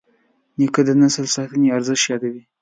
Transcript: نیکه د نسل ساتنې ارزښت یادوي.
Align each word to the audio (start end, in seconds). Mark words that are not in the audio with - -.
نیکه 0.57 0.81
د 0.87 0.89
نسل 1.01 1.25
ساتنې 1.35 1.67
ارزښت 1.77 2.05
یادوي. 2.11 2.43